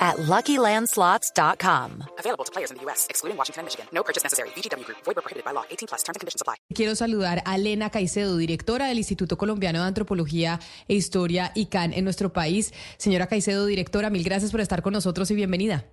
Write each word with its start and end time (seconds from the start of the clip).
at 0.00 0.16
LuckyLandSlots.com. 0.16 2.04
Available 2.18 2.44
to 2.44 2.52
players 2.52 2.70
in 2.70 2.78
the 2.78 2.84
U.S., 2.86 3.06
excluding 3.10 3.36
Washington 3.36 3.60
and 3.60 3.66
Michigan. 3.66 3.86
No 3.92 4.02
purchase 4.02 4.24
necessary. 4.24 4.48
VGW 4.56 4.84
Group. 4.84 4.98
Void 5.04 5.16
prohibited 5.16 5.44
by 5.44 5.52
law. 5.52 5.64
18 5.70 5.88
plus. 5.88 6.02
Terms 6.02 6.16
and 6.16 6.20
conditions 6.20 6.40
apply. 6.40 6.56
Quiero 6.74 6.94
saludar 6.94 7.42
a 7.44 7.56
Elena 7.56 7.90
Caicedo, 7.90 8.36
directora 8.38 8.86
del 8.86 8.98
Instituto 8.98 9.36
Colombiano 9.36 9.80
de 9.80 9.88
Antropología 9.88 10.58
e 10.88 10.94
Historia, 10.94 11.52
ICANN, 11.54 11.92
en 11.92 12.04
nuestro 12.04 12.32
país. 12.32 12.72
Señora 12.96 13.26
Caicedo, 13.26 13.66
directora, 13.66 14.08
mil 14.08 14.24
gracias 14.24 14.50
por 14.50 14.60
estar 14.60 14.82
con 14.82 14.92
nosotros 14.92 15.30
y 15.30 15.34
bienvenida. 15.34 15.84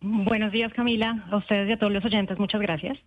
Buenos 0.00 0.52
días, 0.52 0.70
Camila. 0.74 1.24
A 1.30 1.38
ustedes 1.38 1.68
y 1.68 1.72
a 1.72 1.78
todos 1.78 1.90
los 1.90 2.04
oyentes, 2.04 2.38
muchas 2.38 2.60
gracias. 2.60 2.98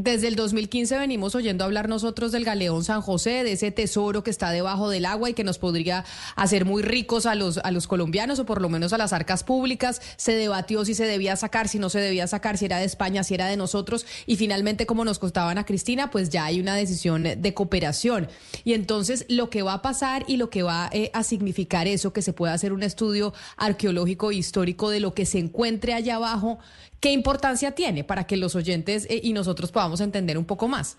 Desde 0.00 0.28
el 0.28 0.36
2015 0.36 0.96
venimos 0.96 1.34
oyendo 1.34 1.64
hablar 1.64 1.88
nosotros 1.88 2.30
del 2.30 2.44
galeón 2.44 2.84
San 2.84 3.00
José, 3.00 3.42
de 3.42 3.50
ese 3.50 3.72
tesoro 3.72 4.22
que 4.22 4.30
está 4.30 4.52
debajo 4.52 4.88
del 4.88 5.04
agua 5.04 5.28
y 5.28 5.34
que 5.34 5.42
nos 5.42 5.58
podría 5.58 6.04
hacer 6.36 6.64
muy 6.64 6.82
ricos 6.82 7.26
a 7.26 7.34
los, 7.34 7.58
a 7.58 7.72
los 7.72 7.88
colombianos 7.88 8.38
o 8.38 8.46
por 8.46 8.62
lo 8.62 8.68
menos 8.68 8.92
a 8.92 8.98
las 8.98 9.12
arcas 9.12 9.42
públicas. 9.42 10.00
Se 10.16 10.36
debatió 10.36 10.84
si 10.84 10.94
se 10.94 11.04
debía 11.04 11.34
sacar, 11.34 11.66
si 11.66 11.80
no 11.80 11.90
se 11.90 11.98
debía 11.98 12.28
sacar, 12.28 12.58
si 12.58 12.66
era 12.66 12.78
de 12.78 12.84
España, 12.84 13.24
si 13.24 13.34
era 13.34 13.48
de 13.48 13.56
nosotros. 13.56 14.06
Y 14.24 14.36
finalmente, 14.36 14.86
como 14.86 15.04
nos 15.04 15.18
costaban 15.18 15.58
a 15.58 15.66
Cristina, 15.66 16.12
pues 16.12 16.30
ya 16.30 16.44
hay 16.44 16.60
una 16.60 16.76
decisión 16.76 17.24
de 17.36 17.54
cooperación. 17.54 18.28
Y 18.62 18.74
entonces 18.74 19.26
lo 19.28 19.50
que 19.50 19.62
va 19.62 19.72
a 19.72 19.82
pasar 19.82 20.24
y 20.28 20.36
lo 20.36 20.48
que 20.48 20.62
va 20.62 20.90
eh, 20.92 21.10
a 21.12 21.24
significar 21.24 21.88
eso, 21.88 22.12
que 22.12 22.22
se 22.22 22.32
pueda 22.32 22.52
hacer 22.52 22.72
un 22.72 22.84
estudio 22.84 23.34
arqueológico 23.56 24.30
e 24.30 24.36
histórico 24.36 24.90
de 24.90 25.00
lo 25.00 25.12
que 25.12 25.26
se 25.26 25.40
encuentre 25.40 25.92
allá 25.92 26.14
abajo, 26.14 26.60
¿qué 27.00 27.10
importancia 27.10 27.72
tiene 27.72 28.04
para 28.04 28.28
que 28.28 28.36
los 28.36 28.54
oyentes 28.54 29.08
eh, 29.10 29.20
y 29.24 29.32
nosotros 29.32 29.72
podamos 29.72 29.87
entender 30.00 30.38
un 30.38 30.44
poco 30.44 30.68
más? 30.68 30.98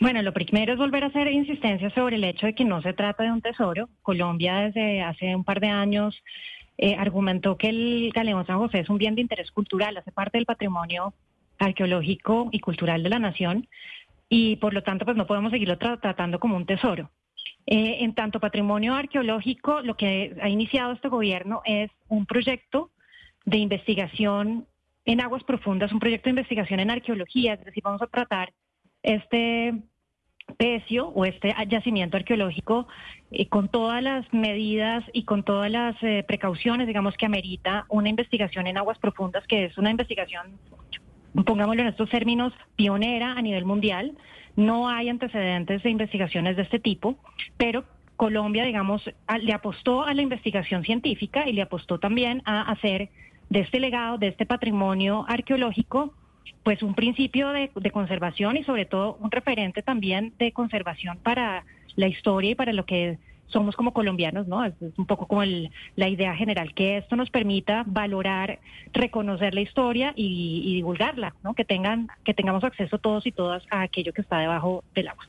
Bueno, 0.00 0.22
lo 0.22 0.32
primero 0.32 0.72
es 0.72 0.78
volver 0.78 1.04
a 1.04 1.08
hacer 1.08 1.28
insistencia 1.30 1.90
sobre 1.90 2.16
el 2.16 2.24
hecho 2.24 2.46
de 2.46 2.54
que 2.54 2.64
no 2.64 2.80
se 2.80 2.94
trata 2.94 3.22
de 3.22 3.32
un 3.32 3.42
tesoro. 3.42 3.88
Colombia 4.02 4.60
desde 4.60 5.02
hace 5.02 5.36
un 5.36 5.44
par 5.44 5.60
de 5.60 5.68
años 5.68 6.22
eh, 6.78 6.96
argumentó 6.98 7.58
que 7.58 7.68
el 7.68 8.10
Galeón 8.14 8.46
San 8.46 8.58
José 8.58 8.80
es 8.80 8.88
un 8.88 8.96
bien 8.96 9.14
de 9.14 9.20
interés 9.20 9.50
cultural, 9.50 9.98
hace 9.98 10.12
parte 10.12 10.38
del 10.38 10.46
patrimonio 10.46 11.12
arqueológico 11.58 12.48
y 12.52 12.60
cultural 12.60 13.02
de 13.02 13.10
la 13.10 13.18
nación 13.18 13.68
y 14.30 14.56
por 14.56 14.72
lo 14.72 14.82
tanto 14.82 15.04
pues 15.04 15.18
no 15.18 15.26
podemos 15.26 15.50
seguirlo 15.50 15.76
tratando 15.76 16.40
como 16.40 16.56
un 16.56 16.64
tesoro. 16.64 17.10
Eh, 17.66 17.98
en 18.00 18.14
tanto 18.14 18.40
patrimonio 18.40 18.94
arqueológico, 18.94 19.82
lo 19.82 19.96
que 19.96 20.34
ha 20.40 20.48
iniciado 20.48 20.92
este 20.92 21.08
gobierno 21.08 21.60
es 21.66 21.90
un 22.08 22.24
proyecto 22.24 22.90
de 23.44 23.58
investigación 23.58 24.66
en 25.10 25.20
aguas 25.20 25.42
profundas, 25.42 25.92
un 25.92 25.98
proyecto 25.98 26.26
de 26.26 26.30
investigación 26.30 26.78
en 26.78 26.88
arqueología, 26.88 27.54
es 27.54 27.64
decir, 27.64 27.82
vamos 27.82 28.00
a 28.00 28.06
tratar 28.06 28.52
este 29.02 29.74
pecio 30.56 31.08
o 31.08 31.24
este 31.24 31.52
yacimiento 31.68 32.16
arqueológico 32.16 32.86
eh, 33.32 33.48
con 33.48 33.68
todas 33.68 34.04
las 34.04 34.32
medidas 34.32 35.02
y 35.12 35.24
con 35.24 35.42
todas 35.42 35.68
las 35.68 35.96
eh, 36.02 36.24
precauciones, 36.28 36.86
digamos, 36.86 37.16
que 37.16 37.26
amerita 37.26 37.86
una 37.88 38.08
investigación 38.08 38.68
en 38.68 38.78
aguas 38.78 38.98
profundas, 38.98 39.44
que 39.48 39.64
es 39.64 39.76
una 39.78 39.90
investigación, 39.90 40.58
pongámoslo 41.44 41.82
en 41.82 41.88
estos 41.88 42.08
términos, 42.08 42.52
pionera 42.76 43.32
a 43.32 43.42
nivel 43.42 43.64
mundial. 43.64 44.16
No 44.54 44.88
hay 44.88 45.08
antecedentes 45.08 45.82
de 45.82 45.90
investigaciones 45.90 46.54
de 46.56 46.62
este 46.62 46.78
tipo, 46.78 47.16
pero 47.56 47.84
Colombia, 48.14 48.62
digamos, 48.62 49.02
le 49.40 49.52
apostó 49.52 50.04
a 50.04 50.14
la 50.14 50.22
investigación 50.22 50.84
científica 50.84 51.48
y 51.48 51.52
le 51.52 51.62
apostó 51.62 51.98
también 51.98 52.42
a 52.44 52.62
hacer 52.70 53.08
de 53.50 53.60
este 53.60 53.80
legado, 53.80 54.16
de 54.16 54.28
este 54.28 54.46
patrimonio 54.46 55.26
arqueológico, 55.28 56.14
pues 56.62 56.82
un 56.82 56.94
principio 56.94 57.50
de, 57.50 57.70
conservación 57.92 58.56
y 58.56 58.64
sobre 58.64 58.86
todo 58.86 59.18
un 59.20 59.30
referente 59.30 59.82
también 59.82 60.32
de 60.38 60.52
conservación 60.52 61.18
para 61.18 61.64
la 61.96 62.06
historia 62.06 62.52
y 62.52 62.54
para 62.54 62.72
lo 62.72 62.86
que 62.86 63.18
somos 63.46 63.74
como 63.74 63.92
colombianos, 63.92 64.46
¿no? 64.46 64.64
Es, 64.64 64.74
un 64.96 65.06
poco 65.06 65.26
como 65.26 65.42
la 65.42 66.08
idea 66.08 66.36
general, 66.36 66.72
que 66.72 66.98
esto 66.98 67.16
nos 67.16 67.30
permita 67.30 67.82
valorar, 67.86 68.60
reconocer 68.92 69.54
la 69.54 69.62
historia 69.62 70.12
y, 70.14 70.62
y 70.64 70.74
divulgarla, 70.76 71.34
¿no? 71.42 71.54
Que 71.54 71.64
tengan, 71.64 72.08
que 72.24 72.32
tengamos 72.32 72.62
acceso 72.62 72.98
todos 72.98 73.26
y 73.26 73.32
todas 73.32 73.64
a 73.70 73.82
aquello 73.82 74.12
que 74.12 74.22
está 74.22 74.38
debajo 74.38 74.84
del 74.94 75.08
agua. 75.08 75.26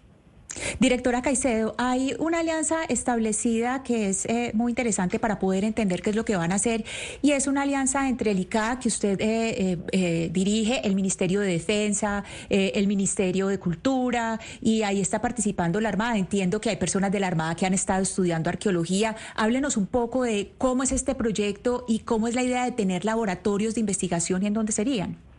Directora 0.79 1.21
Caicedo, 1.21 1.75
hay 1.77 2.15
una 2.19 2.39
alianza 2.39 2.83
establecida 2.85 3.83
que 3.83 4.09
es 4.09 4.25
eh, 4.25 4.51
muy 4.53 4.71
interesante 4.71 5.19
para 5.19 5.39
poder 5.39 5.63
entender 5.63 6.01
qué 6.01 6.09
es 6.09 6.15
lo 6.15 6.25
que 6.25 6.35
van 6.35 6.51
a 6.51 6.55
hacer 6.55 6.83
y 7.21 7.31
es 7.31 7.47
una 7.47 7.63
alianza 7.63 8.09
entre 8.09 8.31
el 8.31 8.39
ICA 8.39 8.79
que 8.79 8.87
usted 8.87 9.19
eh, 9.21 9.77
eh, 9.91 10.29
dirige, 10.31 10.85
el 10.85 10.95
Ministerio 10.95 11.41
de 11.41 11.47
Defensa, 11.47 12.23
el 12.49 12.87
Ministerio 12.87 13.47
de 13.47 13.59
Cultura 13.59 14.39
y 14.61 14.83
ahí 14.83 15.01
está 15.01 15.21
participando 15.21 15.79
la 15.79 15.89
Armada. 15.89 16.17
Entiendo 16.17 16.59
que 16.61 16.69
hay 16.69 16.77
personas 16.77 17.11
de 17.11 17.19
la 17.19 17.27
Armada 17.27 17.55
que 17.55 17.65
han 17.65 17.73
estado 17.73 18.01
estudiando 18.01 18.49
arqueología. 18.49 19.15
Háblenos 19.35 19.77
un 19.77 19.87
poco 19.87 20.23
de 20.23 20.53
cómo 20.57 20.83
es 20.83 20.91
este 20.91 21.15
proyecto 21.15 21.85
y 21.87 21.99
cómo 21.99 22.27
es 22.27 22.35
la 22.35 22.43
idea 22.43 22.65
de 22.65 22.71
tener 22.71 23.05
laboratorios 23.05 23.75
de 23.75 23.81
investigación 23.81 24.43
y 24.43 24.47
en 24.47 24.53
dónde 24.53 24.71
serían. 24.71 25.30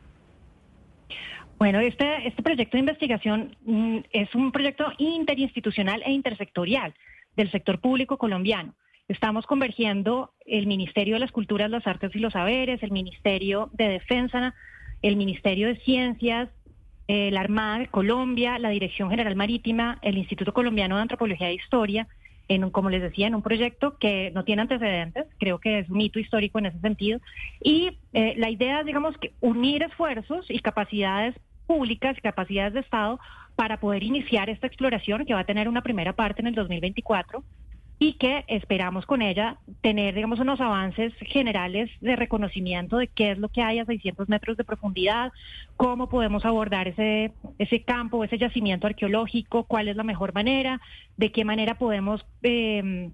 Bueno, 1.62 1.78
este, 1.78 2.26
este 2.26 2.42
proyecto 2.42 2.76
de 2.76 2.80
investigación 2.80 3.56
mm, 3.64 3.98
es 4.10 4.34
un 4.34 4.50
proyecto 4.50 4.92
interinstitucional 4.98 6.02
e 6.04 6.10
intersectorial 6.10 6.92
del 7.36 7.52
sector 7.52 7.80
público 7.80 8.18
colombiano. 8.18 8.74
Estamos 9.06 9.46
convergiendo 9.46 10.32
el 10.44 10.66
Ministerio 10.66 11.14
de 11.14 11.20
las 11.20 11.30
Culturas, 11.30 11.70
las 11.70 11.86
Artes 11.86 12.16
y 12.16 12.18
los 12.18 12.32
Saberes, 12.32 12.82
el 12.82 12.90
Ministerio 12.90 13.70
de 13.74 13.90
Defensa, 13.90 14.56
el 15.02 15.14
Ministerio 15.14 15.68
de 15.68 15.76
Ciencias, 15.76 16.48
eh, 17.06 17.30
la 17.30 17.42
Armada 17.42 17.78
de 17.78 17.86
Colombia, 17.86 18.58
la 18.58 18.70
Dirección 18.70 19.10
General 19.10 19.36
Marítima, 19.36 20.00
el 20.02 20.18
Instituto 20.18 20.52
Colombiano 20.52 20.96
de 20.96 21.02
Antropología 21.02 21.48
e 21.48 21.54
Historia, 21.54 22.08
en 22.48 22.64
un, 22.64 22.70
como 22.70 22.90
les 22.90 23.02
decía, 23.02 23.28
en 23.28 23.36
un 23.36 23.42
proyecto 23.42 23.98
que 23.98 24.32
no 24.34 24.42
tiene 24.42 24.62
antecedentes, 24.62 25.26
creo 25.38 25.60
que 25.60 25.78
es 25.78 25.88
un 25.88 26.00
hito 26.00 26.18
histórico 26.18 26.58
en 26.58 26.66
ese 26.66 26.80
sentido. 26.80 27.20
Y 27.62 27.98
eh, 28.14 28.34
la 28.36 28.50
idea 28.50 28.80
es, 28.80 28.86
digamos, 28.86 29.16
que 29.18 29.30
unir 29.40 29.84
esfuerzos 29.84 30.50
y 30.50 30.58
capacidades 30.58 31.36
públicas 31.72 32.18
capacidades 32.22 32.74
de 32.74 32.80
Estado 32.80 33.18
para 33.56 33.80
poder 33.80 34.02
iniciar 34.02 34.50
esta 34.50 34.66
exploración 34.66 35.24
que 35.24 35.32
va 35.32 35.40
a 35.40 35.46
tener 35.46 35.70
una 35.70 35.80
primera 35.80 36.12
parte 36.12 36.42
en 36.42 36.48
el 36.48 36.54
2024 36.54 37.42
y 37.98 38.12
que 38.14 38.44
esperamos 38.46 39.06
con 39.06 39.22
ella 39.22 39.56
tener, 39.80 40.14
digamos, 40.14 40.38
unos 40.38 40.60
avances 40.60 41.14
generales 41.20 41.88
de 42.02 42.14
reconocimiento 42.14 42.98
de 42.98 43.06
qué 43.06 43.30
es 43.30 43.38
lo 43.38 43.48
que 43.48 43.62
hay 43.62 43.78
a 43.78 43.86
600 43.86 44.28
metros 44.28 44.58
de 44.58 44.64
profundidad, 44.64 45.32
cómo 45.78 46.10
podemos 46.10 46.44
abordar 46.44 46.88
ese, 46.88 47.32
ese 47.58 47.82
campo, 47.82 48.22
ese 48.22 48.36
yacimiento 48.36 48.86
arqueológico, 48.86 49.64
cuál 49.64 49.88
es 49.88 49.96
la 49.96 50.04
mejor 50.04 50.34
manera, 50.34 50.78
de 51.16 51.32
qué 51.32 51.44
manera 51.46 51.78
podemos... 51.78 52.26
Eh, 52.42 53.10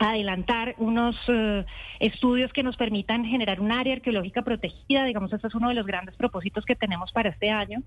adelantar 0.00 0.74
unos 0.78 1.14
eh, 1.28 1.64
estudios 2.00 2.52
que 2.52 2.62
nos 2.62 2.76
permitan 2.76 3.24
generar 3.26 3.60
un 3.60 3.70
área 3.70 3.94
arqueológica 3.94 4.42
protegida, 4.42 5.04
digamos, 5.04 5.32
ese 5.32 5.46
es 5.46 5.54
uno 5.54 5.68
de 5.68 5.74
los 5.74 5.86
grandes 5.86 6.16
propósitos 6.16 6.64
que 6.64 6.74
tenemos 6.74 7.12
para 7.12 7.28
este 7.28 7.50
año. 7.50 7.82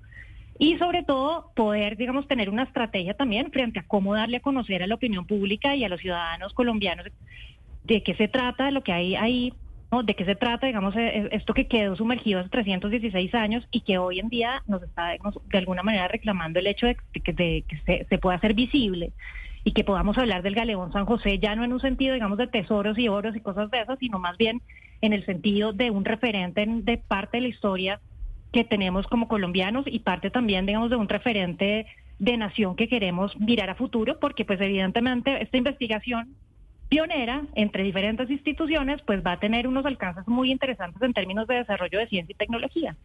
Y 0.60 0.78
sobre 0.78 1.02
todo 1.02 1.52
poder, 1.56 1.98
digamos, 1.98 2.28
tener 2.28 2.52
una 2.52 2.64
estrategia 2.64 3.16
también 3.16 3.52
frente 3.52 3.80
a 3.80 3.88
cómo 3.88 4.14
darle 4.14 4.38
a 4.38 4.42
conocer 4.42 4.84
a 4.84 4.88
la 4.88 4.94
opinión 4.94 5.26
pública 5.26 5.76
y 5.76 5.84
a 5.84 5.90
los 5.90 6.00
ciudadanos 6.00 6.54
colombianos 6.54 7.08
de 7.84 8.04
qué 8.04 8.14
se 8.14 8.28
trata, 8.28 8.66
de 8.66 8.72
lo 8.72 8.84
que 8.84 8.94
hay 8.94 9.16
ahí, 9.16 9.52
¿no? 9.92 10.04
de 10.04 10.14
qué 10.14 10.24
se 10.24 10.36
trata, 10.36 10.68
digamos, 10.68 10.96
e, 10.96 11.08
e, 11.08 11.30
esto 11.32 11.56
que 11.56 11.68
quedó 11.68 11.96
sumergido 11.96 12.40
hace 12.40 12.50
316 12.50 13.34
años 13.34 13.68
y 13.72 13.82
que 13.82 13.98
hoy 13.98 14.20
en 14.20 14.30
día 14.30 14.62
nos 14.68 14.84
está, 14.84 15.08
de 15.08 15.58
alguna 15.58 15.82
manera 15.82 16.08
reclamando 16.08 16.60
el 16.60 16.68
hecho 16.68 16.86
de, 16.86 16.96
que, 17.24 17.34
de 17.34 17.66
que 17.68 18.06
se 18.08 18.18
pueda 18.20 18.38
hacer 18.38 18.54
visible 18.54 19.12
y 19.64 19.72
que 19.72 19.84
podamos 19.84 20.18
hablar 20.18 20.44
del 20.44 20.56
Galeón 20.56 20.92
San 20.92 21.06
José 21.06 21.40
ya 21.40 21.56
no 21.56 21.64
en 21.64 21.74
un 21.74 21.80
sentido, 21.80 22.14
digamos, 22.14 22.38
de 22.38 22.48
tesoros 22.48 22.98
y 22.98 23.08
oros 23.08 23.36
y 23.36 23.40
cosas 23.40 23.72
de 23.72 23.82
esas, 23.82 24.00
sino 24.00 24.20
más 24.20 24.38
bien 24.38 24.62
en 25.02 25.14
el 25.14 25.26
sentido 25.26 25.74
de 25.74 25.90
un 25.92 26.06
referente 26.06 26.66
de 26.68 26.98
parte 26.98 27.38
de 27.38 27.42
la 27.42 27.48
historia 27.48 28.02
que 28.52 28.64
tenemos 28.64 29.08
como 29.08 29.28
colombianos 29.28 29.86
y 29.88 30.00
parte 30.00 30.30
también, 30.30 30.66
digamos, 30.66 30.90
de 30.90 30.96
un 30.96 31.10
referente 31.10 31.88
de 32.20 32.38
nación 32.38 32.76
que 32.76 32.88
queremos 32.88 33.38
mirar 33.40 33.70
a 33.70 33.76
futuro, 33.76 34.20
porque 34.20 34.46
pues 34.46 34.62
evidentemente 34.62 35.42
esta 35.42 35.58
investigación 35.58 36.36
pionera 36.90 37.42
entre 37.56 37.84
diferentes 37.84 38.30
instituciones, 38.30 39.02
pues 39.02 39.26
va 39.26 39.34
a 39.34 39.40
tener 39.40 39.68
unos 39.68 39.86
alcances 39.86 40.28
muy 40.28 40.52
interesantes 40.52 41.02
en 41.02 41.14
términos 41.14 41.48
de 41.48 41.56
desarrollo 41.56 41.98
de 41.98 42.08
ciencia 42.08 42.34
y 42.34 42.38
tecnología. 42.38 42.96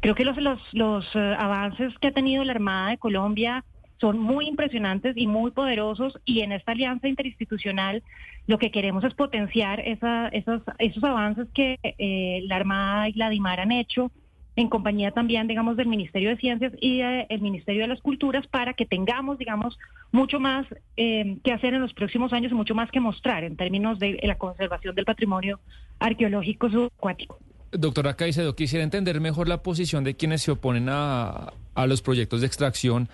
Creo 0.00 0.14
que 0.14 0.24
los, 0.24 0.36
los, 0.36 0.60
los 0.72 1.04
eh, 1.16 1.36
avances 1.38 1.92
que 1.98 2.08
ha 2.08 2.12
tenido 2.12 2.44
la 2.44 2.52
Armada 2.52 2.90
de 2.90 2.98
Colombia 2.98 3.64
son 4.04 4.18
muy 4.18 4.46
impresionantes 4.46 5.16
y 5.16 5.26
muy 5.26 5.50
poderosos 5.50 6.18
y 6.26 6.40
en 6.40 6.52
esta 6.52 6.72
alianza 6.72 7.08
interinstitucional 7.08 8.02
lo 8.46 8.58
que 8.58 8.70
queremos 8.70 9.02
es 9.02 9.14
potenciar 9.14 9.80
esos, 9.80 10.60
esos 10.78 11.04
avances 11.04 11.48
que 11.54 11.78
eh, 11.82 12.42
la 12.44 12.56
Armada 12.56 13.08
y 13.08 13.14
la 13.14 13.30
DIMAR 13.30 13.60
han 13.60 13.72
hecho 13.72 14.12
en 14.56 14.68
compañía 14.68 15.12
también, 15.12 15.46
digamos, 15.46 15.78
del 15.78 15.86
Ministerio 15.86 16.28
de 16.28 16.36
Ciencias 16.36 16.74
y 16.82 16.98
del 16.98 17.40
Ministerio 17.40 17.80
de 17.80 17.88
las 17.88 18.02
Culturas 18.02 18.46
para 18.46 18.74
que 18.74 18.84
tengamos, 18.84 19.38
digamos, 19.38 19.78
mucho 20.12 20.38
más 20.38 20.66
eh, 20.98 21.38
que 21.42 21.52
hacer 21.52 21.72
en 21.72 21.80
los 21.80 21.94
próximos 21.94 22.34
años 22.34 22.52
y 22.52 22.54
mucho 22.54 22.74
más 22.74 22.90
que 22.90 23.00
mostrar 23.00 23.42
en 23.42 23.56
términos 23.56 23.98
de 23.98 24.20
la 24.22 24.36
conservación 24.36 24.94
del 24.94 25.06
patrimonio 25.06 25.60
arqueológico 25.98 26.68
subacuático. 26.68 27.38
Doctora 27.72 28.16
Caicedo, 28.16 28.54
quisiera 28.54 28.84
entender 28.84 29.18
mejor 29.22 29.48
la 29.48 29.62
posición 29.62 30.04
de 30.04 30.14
quienes 30.14 30.42
se 30.42 30.50
oponen 30.50 30.90
a, 30.90 31.54
a 31.74 31.86
los 31.86 32.02
proyectos 32.02 32.42
de 32.42 32.46
extracción 32.46 33.08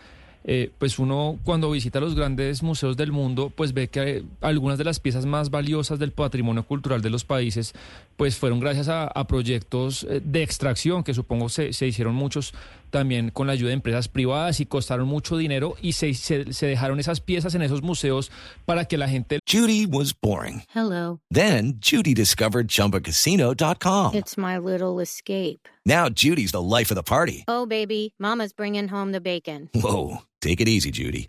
eh, 0.44 0.70
pues 0.78 0.98
uno 0.98 1.38
cuando 1.44 1.70
visita 1.70 2.00
los 2.00 2.14
grandes 2.14 2.62
museos 2.62 2.96
del 2.96 3.12
mundo, 3.12 3.52
pues 3.54 3.72
ve 3.74 3.88
que 3.88 4.24
algunas 4.40 4.78
de 4.78 4.84
las 4.84 4.98
piezas 5.00 5.26
más 5.26 5.50
valiosas 5.50 5.98
del 5.98 6.12
patrimonio 6.12 6.62
cultural 6.62 7.02
de 7.02 7.10
los 7.10 7.24
países, 7.24 7.74
pues 8.16 8.36
fueron 8.36 8.60
gracias 8.60 8.88
a, 8.88 9.10
proyectos 9.28 10.04
eh, 10.04 10.20
de 10.24 10.42
extracción, 10.42 11.04
que 11.04 11.14
supongo 11.14 11.48
se, 11.48 11.72
se, 11.72 11.86
hicieron 11.86 12.14
muchos 12.14 12.54
también 12.90 13.30
con 13.30 13.46
la 13.46 13.54
ayuda 13.54 13.68
de 13.68 13.74
empresas 13.74 14.08
privadas 14.08 14.60
y 14.60 14.66
costaron 14.66 15.08
mucho 15.08 15.36
dinero 15.36 15.76
y 15.80 15.92
se, 15.92 16.14
se, 16.14 16.52
se 16.52 16.66
dejaron 16.66 17.00
esas 17.00 17.20
piezas 17.20 17.54
en 17.54 17.62
esos 17.62 17.82
museos 17.82 18.30
para 18.64 18.84
que 18.84 18.98
la 18.98 19.08
gente... 19.08 19.40
Judy 19.48 19.86
was 19.86 20.12
boring. 20.12 20.62
Hello. 20.74 21.20
Then 21.30 21.78
Judy 21.80 22.14
discovered 22.14 22.68
chumbacasino.com. 22.68 24.14
It's 24.14 24.36
my 24.36 24.58
little 24.58 25.00
escape. 25.00 25.68
Now 25.86 26.08
Judy's 26.08 26.52
the 26.52 26.62
life 26.62 26.90
of 26.90 26.96
the 26.96 27.02
party. 27.02 27.44
Oh, 27.48 27.66
baby, 27.66 28.14
mama's 28.18 28.52
bringing 28.52 28.88
home 28.88 29.12
the 29.12 29.20
bacon. 29.20 29.70
Whoa, 29.74 30.22
take 30.40 30.60
it 30.60 30.68
easy, 30.68 30.90
Judy. 30.90 31.28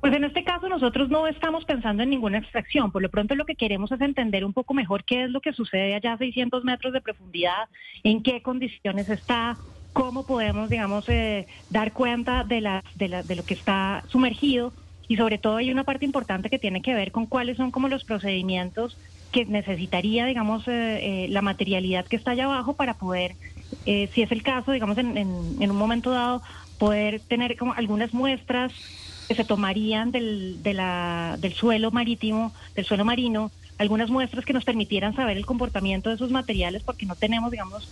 Pues 0.00 0.14
en 0.14 0.24
este 0.24 0.44
caso 0.44 0.68
nosotros 0.68 1.08
no 1.10 1.26
estamos 1.26 1.64
pensando 1.64 2.02
en 2.02 2.10
ninguna 2.10 2.38
extracción. 2.38 2.90
Por 2.90 3.02
lo 3.02 3.08
pronto 3.08 3.34
lo 3.34 3.44
que 3.44 3.54
queremos 3.54 3.92
es 3.92 4.00
entender 4.00 4.44
un 4.44 4.52
poco 4.52 4.74
mejor 4.74 5.04
qué 5.04 5.24
es 5.24 5.30
lo 5.30 5.40
que 5.40 5.52
sucede 5.52 5.94
allá 5.94 6.14
a 6.14 6.18
600 6.18 6.64
metros 6.64 6.92
de 6.92 7.00
profundidad, 7.00 7.68
en 8.02 8.22
qué 8.22 8.42
condiciones 8.42 9.08
está, 9.08 9.56
cómo 9.92 10.26
podemos, 10.26 10.68
digamos, 10.68 11.08
eh, 11.08 11.46
dar 11.68 11.92
cuenta 11.92 12.44
de, 12.44 12.60
la, 12.60 12.84
de, 12.94 13.08
la, 13.08 13.22
de 13.22 13.36
lo 13.36 13.44
que 13.44 13.54
está 13.54 14.04
sumergido 14.08 14.72
y 15.08 15.16
sobre 15.16 15.38
todo 15.38 15.56
hay 15.56 15.70
una 15.70 15.84
parte 15.84 16.04
importante 16.04 16.50
que 16.50 16.58
tiene 16.58 16.82
que 16.82 16.94
ver 16.94 17.10
con 17.10 17.26
cuáles 17.26 17.56
son 17.56 17.70
como 17.70 17.88
los 17.88 18.04
procedimientos 18.04 18.96
que 19.32 19.44
necesitaría, 19.44 20.26
digamos, 20.26 20.66
eh, 20.68 21.24
eh, 21.24 21.28
la 21.28 21.42
materialidad 21.42 22.06
que 22.06 22.16
está 22.16 22.32
allá 22.32 22.44
abajo 22.44 22.74
para 22.74 22.94
poder, 22.94 23.34
si 23.84 24.22
es 24.22 24.32
el 24.32 24.42
caso, 24.42 24.72
digamos, 24.72 24.98
en, 24.98 25.16
en, 25.16 25.56
en 25.60 25.70
un 25.70 25.76
momento 25.76 26.10
dado, 26.10 26.42
poder 26.78 27.20
tener 27.20 27.56
como 27.56 27.72
algunas 27.72 28.12
muestras 28.12 28.72
que 29.30 29.36
se 29.36 29.44
tomarían 29.44 30.10
del, 30.10 30.60
de 30.60 30.74
la, 30.74 31.36
del 31.38 31.54
suelo 31.54 31.92
marítimo, 31.92 32.52
del 32.74 32.84
suelo 32.84 33.04
marino, 33.04 33.52
algunas 33.78 34.10
muestras 34.10 34.44
que 34.44 34.52
nos 34.52 34.64
permitieran 34.64 35.14
saber 35.14 35.36
el 35.36 35.46
comportamiento 35.46 36.08
de 36.08 36.16
esos 36.16 36.32
materiales, 36.32 36.82
porque 36.82 37.06
no 37.06 37.14
tenemos, 37.14 37.52
digamos, 37.52 37.88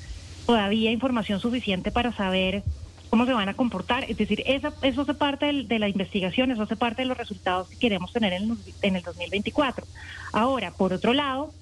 todavía 0.47 0.91
información 0.91 1.39
suficiente 1.39 1.93
para 1.93 2.11
saber 2.11 2.65
cómo 3.09 3.25
se 3.25 3.35
van 3.35 3.49
a 3.49 3.55
comportar. 3.55 4.03
Es 4.11 4.17
decir, 4.17 4.43
esa, 4.47 4.73
eso 4.83 5.03
hace 5.03 5.15
parte 5.15 5.53
de 5.53 5.79
la 5.79 5.89
investigación, 5.89 6.51
eso 6.51 6.63
hace 6.65 6.75
parte 6.75 7.03
de 7.03 7.07
los 7.07 7.17
resultados 7.17 7.69
que 7.69 7.77
queremos 7.77 8.13
tener 8.13 8.33
en, 8.33 8.59
en 8.83 8.97
el 8.97 9.03
2024. 9.05 9.87
Ahora, 10.33 10.73
por 10.73 10.93
otro 10.93 11.13
lado, 11.15 11.53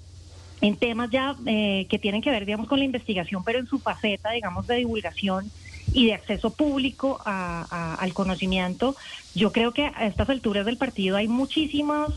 en 0.62 0.76
temas 0.76 1.10
ya 1.10 1.36
eh, 1.44 1.86
que 1.90 1.98
tienen 1.98 2.22
que 2.22 2.30
ver, 2.30 2.46
digamos, 2.46 2.66
con 2.66 2.78
la 2.78 2.86
investigación, 2.86 3.44
pero 3.44 3.58
en 3.58 3.66
su 3.66 3.78
faceta, 3.78 4.30
digamos, 4.30 4.66
de 4.66 4.76
divulgación, 4.76 5.50
y 5.96 6.04
de 6.04 6.14
acceso 6.14 6.50
público 6.50 7.18
al 7.24 8.12
conocimiento. 8.12 8.96
Yo 9.34 9.50
creo 9.50 9.72
que 9.72 9.86
a 9.86 10.06
estas 10.06 10.28
alturas 10.28 10.66
del 10.66 10.76
partido 10.76 11.16
hay 11.16 11.26
muchísimas 11.26 12.10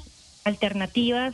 alternativas 0.44 1.34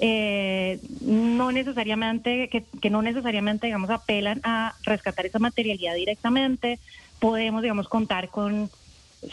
eh, 0.00 0.80
no 1.00 1.52
necesariamente 1.52 2.48
que, 2.48 2.64
que, 2.64 2.90
no 2.90 3.02
necesariamente 3.02 3.66
digamos 3.66 3.90
apelan 3.90 4.40
a 4.42 4.74
rescatar 4.82 5.26
esa 5.26 5.38
materialidad 5.38 5.94
directamente 5.94 6.78
podemos 7.18 7.60
digamos 7.60 7.86
contar 7.86 8.30
con 8.30 8.70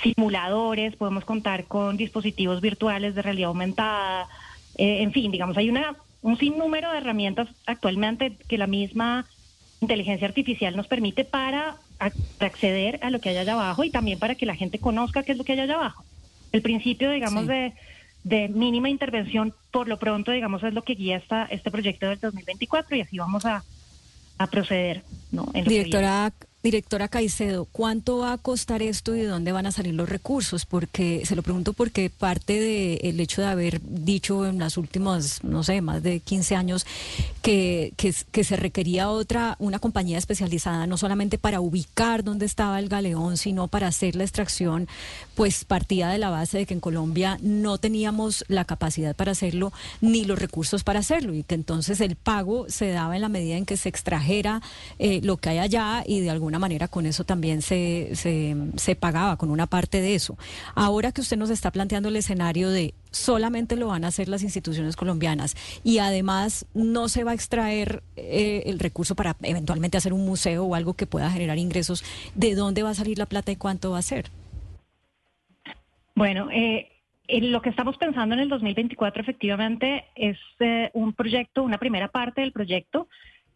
simuladores 0.04 0.98
podemos 0.98 1.24
contar 1.24 1.64
con 1.66 1.96
dispositivos 1.96 2.60
virtuales 2.60 3.16
de 3.16 3.22
realidad 3.22 3.48
aumentada 3.48 4.28
eh, 4.78 5.04
en 5.04 5.14
fin 5.14 5.32
digamos 5.32 5.56
hay 5.56 5.70
una 5.70 5.96
un 6.22 6.38
sinnúmero 6.38 6.92
de 6.92 6.98
herramientas 6.98 7.48
actualmente 7.66 8.36
que 8.50 8.58
la 8.58 8.68
misma 8.68 9.26
inteligencia 9.82 10.28
artificial 10.28 10.76
nos 10.76 10.88
permite 10.88 11.26
para 11.26 11.78
acceder 12.40 13.00
a 13.02 13.10
lo 13.10 13.20
que 13.20 13.30
hay 13.30 13.38
allá 13.38 13.54
abajo 13.54 13.84
y 13.84 13.90
también 13.90 14.20
para 14.20 14.36
que 14.36 14.46
la 14.46 14.56
gente 14.56 14.80
conozca 14.80 15.24
qué 15.24 15.34
es 15.34 15.38
lo 15.38 15.44
que 15.44 15.54
hay 15.54 15.60
allá 15.60 15.76
abajo. 15.76 16.04
El 16.52 16.62
principio, 16.62 17.12
digamos, 17.12 17.48
de, 17.48 17.74
de 18.24 18.48
mínima 18.48 18.90
intervención, 18.90 19.54
por 19.72 19.88
lo 19.88 20.00
pronto, 20.00 20.32
digamos, 20.32 20.64
es 20.64 20.74
lo 20.74 20.84
que 20.84 20.96
guía 20.96 21.18
esta, 21.18 21.46
este 21.46 21.72
proyecto 21.72 22.08
del 22.08 22.20
2024 22.20 22.96
y 22.96 23.02
así 23.02 23.18
vamos 23.18 23.46
a, 23.46 23.64
a 24.38 24.48
proceder. 24.48 25.04
¿no? 25.32 25.48
En 25.54 25.66
Directora 25.66 26.32
Directora 26.68 27.08
Caicedo, 27.08 27.64
¿cuánto 27.64 28.18
va 28.18 28.34
a 28.34 28.38
costar 28.38 28.82
esto 28.82 29.16
y 29.16 29.22
de 29.22 29.28
dónde 29.28 29.54
van 29.54 29.68
a 29.68 29.72
salir 29.72 29.94
los 29.94 30.10
recursos? 30.10 30.66
Porque 30.66 31.22
se 31.26 31.34
lo 31.34 31.42
pregunto 31.42 31.72
porque 31.72 32.10
parte 32.10 32.60
del 32.60 33.18
hecho 33.22 33.42
de 33.42 33.48
haber 33.48 33.80
dicho 33.82 34.46
en 34.46 34.60
las 34.60 34.76
últimas, 34.76 35.46
no 35.46 35.64
sé, 35.64 35.80
más 35.80 36.04
de 36.04 36.20
15 36.20 36.58
años 36.58 36.86
que, 37.42 37.94
que, 37.96 38.44
se 38.44 38.58
requería 38.58 39.10
otra, 39.10 39.56
una 39.60 39.80
compañía 39.80 40.18
especializada, 40.18 40.88
no 40.88 40.98
solamente 40.98 41.38
para 41.38 41.62
ubicar 41.62 42.26
dónde 42.26 42.46
estaba 42.46 42.80
el 42.80 42.90
galeón, 42.90 43.38
sino 43.38 43.70
para 43.70 43.88
hacer 43.88 44.18
la 44.18 44.26
extracción, 44.26 44.90
pues 45.36 45.64
partía 45.64 46.10
de 46.10 46.18
la 46.18 46.30
base 46.30 46.58
de 46.58 46.66
que 46.66 46.74
en 46.74 46.82
Colombia 46.82 47.40
no 47.42 47.78
teníamos 47.78 48.44
la 48.50 48.66
capacidad 48.66 49.16
para 49.16 49.32
hacerlo 49.32 49.72
ni 50.02 50.26
los 50.26 50.38
recursos 50.38 50.84
para 50.84 51.00
hacerlo 51.00 51.34
y 51.34 51.44
que 51.44 51.56
entonces 51.56 52.02
el 52.02 52.18
pago 52.18 52.66
se 52.68 52.90
daba 52.90 53.16
en 53.16 53.22
la 53.22 53.30
medida 53.30 53.56
en 53.56 53.66
que 53.66 53.78
se 53.78 53.88
extrajera 53.88 54.62
eh, 55.00 55.22
lo 55.24 55.38
que 55.38 55.52
hay 55.52 55.60
allá 55.60 56.04
y 56.06 56.20
de 56.20 56.30
alguna 56.30 56.57
manera 56.60 56.88
con 56.88 57.06
eso 57.06 57.24
también 57.24 57.62
se, 57.62 58.12
se, 58.16 58.96
pagaba, 58.96 59.38
con 59.38 59.50
una 59.50 59.68
parte 59.68 60.02
de 60.02 60.16
eso. 60.16 60.38
Ahora 60.76 61.12
que 61.12 61.22
usted 61.22 61.38
nos 61.38 61.50
está 61.50 61.72
planteando 61.72 62.10
el 62.10 62.16
escenario 62.16 62.70
de 62.70 62.94
solamente 63.12 63.76
lo 63.76 63.88
van 63.88 64.04
a 64.04 64.08
hacer 64.08 64.28
las 64.30 64.44
instituciones 64.44 64.96
colombianas 64.96 65.56
y 65.84 66.00
además 66.00 66.66
no 66.74 67.10
se 67.10 67.24
va 67.24 67.32
a 67.32 67.34
extraer 67.34 68.04
eh, 68.16 68.64
el 68.66 68.80
recurso 68.80 69.16
para 69.16 69.36
eventualmente 69.44 69.98
hacer 69.98 70.14
un 70.14 70.26
museo 70.26 70.66
o 70.66 70.76
algo 70.76 70.94
que 70.94 71.08
pueda 71.08 71.32
generar 71.32 71.58
ingresos, 71.58 72.04
¿de 72.36 72.56
dónde 72.56 72.84
va 72.84 72.92
a 72.92 72.96
salir 72.96 73.18
la 73.18 73.26
plata 73.26 73.52
y 73.52 73.56
cuánto 73.56 73.92
va 73.92 74.00
a 74.00 74.04
ser? 74.04 74.30
Bueno, 76.16 76.50
eh, 76.52 76.90
lo 77.28 77.62
que 77.62 77.70
estamos 77.70 77.98
pensando 77.98 78.34
en 78.34 78.42
el 78.42 78.50
2024 78.50 79.22
efectivamente 79.22 80.06
es 80.16 80.38
eh, 80.60 80.90
un 80.94 81.14
proyecto, 81.14 81.64
una 81.64 81.78
primera 81.78 82.08
parte 82.08 82.42
del 82.42 82.52
proyecto 82.52 83.08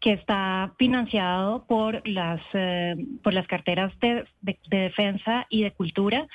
que 0.02 0.12
está 0.12 0.74
financiado 0.78 1.64
por 1.66 2.06
las, 2.06 2.40
eh, 2.54 2.96
por 3.22 3.32
las 3.32 3.46
carteras 3.46 3.92
de, 4.00 4.26
defensa 4.68 5.46
y 5.48 5.62
de 5.62 5.70
cultura. 5.70 6.26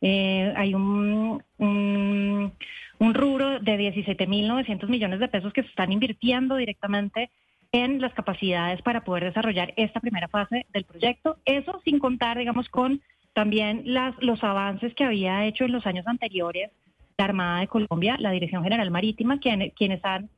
Eh, 0.00 0.52
hay 0.56 0.74
un, 0.74 1.42
un, 1.58 2.52
un 2.98 3.14
rubro 3.14 3.60
de 3.60 3.78
17.900 3.94 4.88
millones 4.88 5.20
de 5.20 5.28
pesos 5.28 5.52
que 5.52 5.62
se 5.62 5.68
están 5.68 5.92
invirtiendo 5.92 6.56
directamente 6.56 7.30
en 7.72 8.00
las 8.00 8.14
capacidades 8.14 8.80
para 8.80 9.04
poder 9.04 9.24
desarrollar 9.24 9.74
esta 9.76 10.00
primera 10.00 10.28
fase 10.28 10.64
del 10.72 10.84
proyecto. 10.84 11.36
Eso 11.44 11.82
sin 11.84 11.98
contar, 11.98 12.38
digamos, 12.38 12.70
con 12.70 13.02
también 13.34 13.82
las, 13.84 14.14
los 14.22 14.42
avances 14.42 14.94
que 14.94 15.04
había 15.04 15.44
hecho 15.44 15.64
en 15.64 15.72
los 15.72 15.86
años 15.86 16.06
anteriores 16.06 16.70
la 17.18 17.26
Armada 17.26 17.60
de 17.60 17.68
Colombia, 17.68 18.16
la 18.18 18.30
Dirección 18.30 18.64
General 18.64 18.90
Marítima, 18.90 19.40
quienes 19.40 20.04
han 20.06 20.30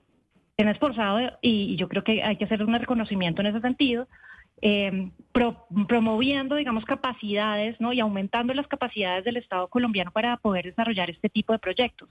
se 0.62 0.68
han 0.68 0.74
esforzado 0.74 1.38
y, 1.40 1.76
yo 1.76 1.88
creo 1.88 2.04
que 2.04 2.22
hay 2.22 2.36
que 2.36 2.44
hacer 2.44 2.62
un 2.62 2.78
reconocimiento 2.78 3.40
en 3.40 3.48
ese 3.48 3.60
sentido, 3.60 4.06
eh, 4.60 5.10
promoviendo, 5.88 6.54
digamos, 6.54 6.84
capacidades 6.84 7.80
¿no? 7.80 7.92
y 7.92 8.00
aumentando 8.00 8.54
las 8.54 8.68
capacidades 8.68 9.24
del 9.24 9.38
Estado 9.38 9.66
colombiano 9.68 10.12
para 10.12 10.36
poder 10.36 10.66
desarrollar 10.66 11.10
este 11.10 11.28
tipo 11.28 11.52
de 11.52 11.58
proyectos. 11.58 12.08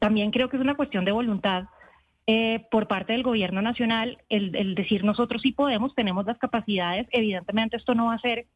También 0.00 0.32
creo 0.32 0.48
que 0.48 0.56
es 0.56 0.62
una 0.62 0.74
cuestión 0.74 1.04
de 1.04 1.12
voluntad 1.12 1.64
eh, 2.26 2.66
por 2.70 2.88
parte 2.88 3.12
del 3.12 3.22
gobierno 3.22 3.62
nacional 3.62 4.18
el, 4.28 4.54
el 4.56 4.74
decir 4.74 5.04
nosotros 5.04 5.42
sí 5.42 5.52
podemos, 5.52 5.94
tenemos 5.94 6.24
las 6.26 6.38
capacidades, 6.38 7.06
evidentemente 7.10 7.76
esto 7.76 7.94
no 7.94 8.06
va 8.06 8.14
a 8.14 8.20
ser 8.20 8.46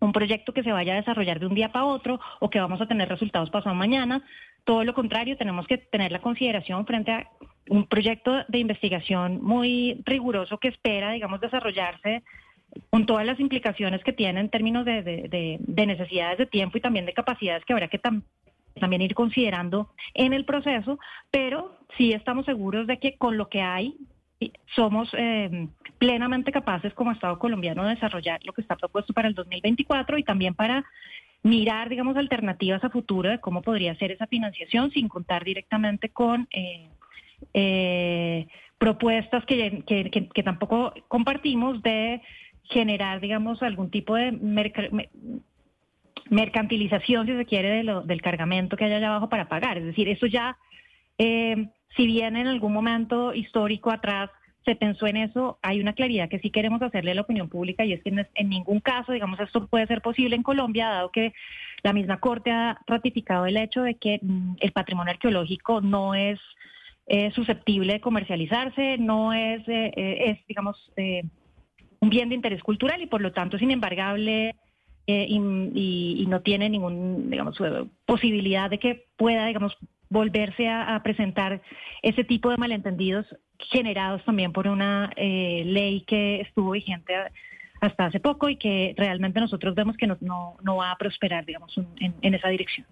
un 0.00 0.12
proyecto 0.12 0.52
que 0.52 0.62
se 0.62 0.72
vaya 0.72 0.94
a 0.94 0.96
desarrollar 0.96 1.40
de 1.40 1.46
un 1.46 1.54
día 1.54 1.72
para 1.72 1.84
otro 1.84 2.20
o 2.40 2.50
que 2.50 2.60
vamos 2.60 2.80
a 2.80 2.86
tener 2.86 3.08
resultados 3.08 3.50
pasado 3.50 3.74
mañana. 3.74 4.22
Todo 4.64 4.84
lo 4.84 4.94
contrario, 4.94 5.36
tenemos 5.36 5.66
que 5.66 5.78
tener 5.78 6.12
la 6.12 6.20
consideración 6.20 6.86
frente 6.86 7.10
a 7.10 7.26
un 7.70 7.86
proyecto 7.86 8.44
de 8.48 8.58
investigación 8.58 9.42
muy 9.42 10.02
riguroso 10.04 10.58
que 10.58 10.68
espera, 10.68 11.12
digamos, 11.12 11.40
desarrollarse 11.40 12.22
con 12.90 13.06
todas 13.06 13.26
las 13.26 13.40
implicaciones 13.40 14.02
que 14.04 14.12
tiene 14.12 14.40
en 14.40 14.50
términos 14.50 14.84
de, 14.84 15.58
necesidades 15.66 16.38
de 16.38 16.46
tiempo 16.46 16.78
y 16.78 16.80
también 16.80 17.06
de 17.06 17.12
capacidades 17.12 17.64
que 17.64 17.72
habrá 17.72 17.88
que 17.88 17.98
también 17.98 19.02
ir 19.02 19.14
considerando 19.14 19.90
en 20.14 20.32
el 20.32 20.44
proceso, 20.44 20.98
pero 21.30 21.78
sí 21.96 22.12
estamos 22.12 22.46
seguros 22.46 22.86
de 22.86 22.98
que 22.98 23.16
con 23.16 23.38
lo 23.38 23.48
que 23.48 23.62
hay 23.62 23.96
somos 24.76 25.08
eh, 25.14 25.68
plenamente 25.98 26.52
capaces 26.52 26.94
como 26.94 27.10
Estado 27.10 27.38
colombiano 27.38 27.84
de 27.84 27.94
desarrollar 27.94 28.40
lo 28.44 28.52
que 28.52 28.60
está 28.60 28.76
propuesto 28.76 29.12
para 29.12 29.28
el 29.28 29.34
2024 29.34 30.18
y 30.18 30.22
también 30.22 30.54
para 30.54 30.84
mirar, 31.42 31.88
digamos, 31.88 32.16
alternativas 32.16 32.82
a 32.84 32.90
futuro 32.90 33.30
de 33.30 33.40
cómo 33.40 33.62
podría 33.62 33.94
ser 33.96 34.12
esa 34.12 34.26
financiación 34.26 34.90
sin 34.90 35.08
contar 35.08 35.44
directamente 35.44 36.08
con 36.08 36.48
eh, 36.50 36.88
eh, 37.54 38.46
propuestas 38.78 39.44
que, 39.44 39.82
tampoco 40.44 40.94
compartimos 41.08 41.82
de 41.82 42.22
generar, 42.64 43.20
digamos, 43.20 43.62
algún 43.62 43.90
tipo 43.90 44.14
de 44.14 44.32
mercantilización, 46.30 47.26
si 47.26 47.36
se 47.36 47.46
quiere, 47.46 47.70
de 47.70 47.84
lo, 47.84 48.02
del 48.02 48.22
cargamento 48.22 48.76
que 48.76 48.84
hay 48.84 48.92
allá 48.92 49.08
abajo 49.08 49.28
para 49.28 49.48
pagar. 49.48 49.78
Es 49.78 49.84
decir, 49.84 50.08
eso 50.08 50.26
ya, 50.26 50.56
eh, 51.18 51.68
si 51.96 52.06
bien 52.06 52.36
en 52.36 52.46
algún 52.46 52.72
momento 52.72 53.34
histórico 53.34 53.90
atrás 53.90 54.30
se 54.64 54.76
pensó 54.76 55.06
en 55.06 55.16
eso, 55.16 55.58
hay 55.62 55.80
una 55.80 55.94
claridad 55.94 56.28
que 56.28 56.40
sí 56.40 56.50
queremos 56.50 56.82
hacerle 56.82 57.12
a 57.12 57.14
la 57.14 57.22
opinión 57.22 57.48
pública 57.48 57.86
y 57.86 57.94
es 57.94 58.02
que 58.02 58.10
en, 58.10 58.48
ningún 58.50 58.80
caso, 58.80 59.12
digamos, 59.12 59.40
esto 59.40 59.66
puede 59.66 59.86
ser 59.86 60.02
posible 60.02 60.36
en 60.36 60.42
Colombia, 60.42 60.88
dado 60.88 61.10
que 61.10 61.32
la 61.82 61.94
misma 61.94 62.20
Corte 62.20 62.50
ha 62.50 62.78
ratificado 62.86 63.46
el 63.46 63.56
hecho 63.56 63.82
de 63.82 63.94
que 63.94 64.18
mm, 64.20 64.56
el 64.60 64.72
patrimonio 64.72 65.12
arqueológico 65.12 65.80
no 65.80 66.14
es 66.14 66.38
eh, 67.08 67.30
susceptible 67.32 67.94
de 67.94 68.00
comercializarse, 68.00 68.98
no 68.98 69.32
es, 69.32 69.66
eh, 69.68 69.92
es 69.96 70.46
digamos, 70.46 70.92
un 72.00 72.10
bien 72.10 72.28
de 72.28 72.36
interés 72.36 72.62
cultural 72.62 73.02
y 73.02 73.06
por 73.06 73.20
lo 73.20 73.32
tanto 73.32 73.56
es 73.56 73.62
inembargable 73.62 74.54
eh, 75.10 75.26
y, 75.26 76.26
no 76.28 76.42
tiene 76.42 76.68
ningún, 76.68 77.30
digamos, 77.30 77.58
eh, 77.62 77.86
posibilidad 78.04 78.68
de 78.68 78.78
que 78.78 79.06
pueda, 79.16 79.46
digamos, 79.46 79.74
volverse 80.10 80.68
a, 80.68 81.00
presentar 81.02 81.62
ese 82.02 82.24
tipo 82.24 82.50
de 82.50 82.58
malentendidos 82.58 83.24
generados 83.58 84.22
también 84.26 84.52
por 84.52 84.68
una 84.68 85.10
eh, 85.16 85.62
ley 85.64 86.02
que 86.02 86.42
estuvo 86.42 86.72
vigente 86.72 87.14
hasta 87.80 88.04
hace 88.04 88.20
poco 88.20 88.50
y 88.50 88.56
que 88.56 88.94
realmente 88.98 89.40
nosotros 89.40 89.74
vemos 89.74 89.96
que 89.96 90.06
no, 90.06 90.18
no, 90.20 90.76
va 90.76 90.90
a 90.90 90.98
prosperar, 90.98 91.46
digamos, 91.46 91.74
en 92.00 92.34
esa 92.34 92.48
dirección. 92.48 92.86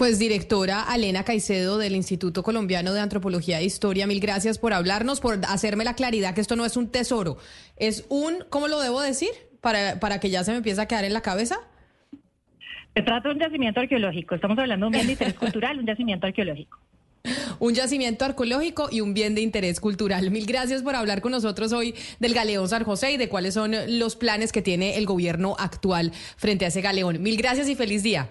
Pues 0.00 0.18
directora 0.18 0.80
Alena 0.80 1.24
Caicedo 1.24 1.76
del 1.76 1.94
Instituto 1.94 2.42
Colombiano 2.42 2.94
de 2.94 3.00
Antropología 3.00 3.60
e 3.60 3.64
Historia, 3.64 4.06
mil 4.06 4.18
gracias 4.18 4.56
por 4.56 4.72
hablarnos, 4.72 5.20
por 5.20 5.40
hacerme 5.46 5.84
la 5.84 5.92
claridad 5.92 6.32
que 6.32 6.40
esto 6.40 6.56
no 6.56 6.64
es 6.64 6.78
un 6.78 6.90
tesoro, 6.90 7.36
es 7.76 8.06
un, 8.08 8.42
¿cómo 8.48 8.66
lo 8.66 8.80
debo 8.80 9.02
decir? 9.02 9.28
para, 9.60 10.00
para 10.00 10.18
que 10.18 10.30
ya 10.30 10.42
se 10.42 10.52
me 10.52 10.56
empiece 10.56 10.80
a 10.80 10.86
quedar 10.86 11.04
en 11.04 11.12
la 11.12 11.20
cabeza? 11.20 11.58
Se 12.94 13.02
trata 13.02 13.28
de 13.28 13.34
un 13.34 13.40
yacimiento 13.40 13.80
arqueológico. 13.80 14.36
Estamos 14.36 14.58
hablando 14.58 14.86
de 14.86 14.88
un 14.88 14.92
bien 14.92 15.06
de 15.06 15.12
interés 15.12 15.34
cultural, 15.34 15.78
un 15.78 15.86
yacimiento 15.86 16.26
arqueológico. 16.26 16.78
Un 17.58 17.74
yacimiento 17.74 18.24
arqueológico 18.24 18.88
y 18.90 19.02
un 19.02 19.12
bien 19.12 19.34
de 19.34 19.42
interés 19.42 19.80
cultural. 19.80 20.30
Mil 20.30 20.46
gracias 20.46 20.82
por 20.82 20.96
hablar 20.96 21.20
con 21.20 21.32
nosotros 21.32 21.74
hoy 21.74 21.94
del 22.20 22.32
Galeón 22.32 22.70
San 22.70 22.84
José 22.84 23.12
y 23.12 23.16
de 23.18 23.28
cuáles 23.28 23.52
son 23.52 23.74
los 23.98 24.16
planes 24.16 24.50
que 24.50 24.62
tiene 24.62 24.96
el 24.96 25.04
gobierno 25.04 25.56
actual 25.58 26.12
frente 26.38 26.64
a 26.64 26.68
ese 26.68 26.80
galeón. 26.80 27.20
Mil 27.22 27.36
gracias 27.36 27.68
y 27.68 27.74
feliz 27.74 28.02
día. 28.02 28.30